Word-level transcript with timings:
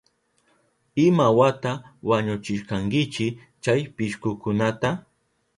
¿Imawata 1.05 1.71
wañuchishkankichi 2.07 3.25
chay 3.63 3.81
pishkukunata? 3.95 4.89